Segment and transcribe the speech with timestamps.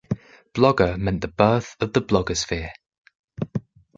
[0.55, 2.71] Blogger meant the birth of blogosphere.